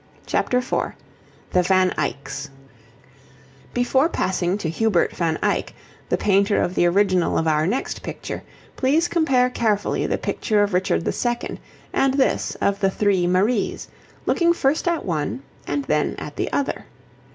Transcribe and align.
CHAPTER 0.25 0.57
IV 0.57 0.93
THE 1.51 1.61
VAN 1.61 1.93
EYCKS 1.95 2.49
Before 3.71 4.09
passing 4.09 4.57
to 4.57 4.67
Hubert 4.67 5.15
van 5.15 5.37
Eyck, 5.43 5.75
the 6.09 6.17
painter 6.17 6.59
of 6.59 6.73
the 6.73 6.87
original 6.87 7.37
of 7.37 7.47
our 7.47 7.67
next 7.67 8.01
picture, 8.01 8.41
please 8.75 9.07
compare 9.07 9.51
carefully 9.51 10.07
the 10.07 10.17
picture 10.17 10.63
of 10.63 10.73
Richard 10.73 11.07
II. 11.07 11.59
and 11.93 12.15
this 12.15 12.55
of 12.59 12.79
the 12.79 12.89
Three 12.89 13.27
Maries, 13.27 13.89
looking 14.25 14.53
first 14.53 14.87
at 14.87 15.05
one 15.05 15.43
and 15.67 15.85
then 15.85 16.15
at 16.17 16.35
the 16.35 16.51
other. 16.51 16.85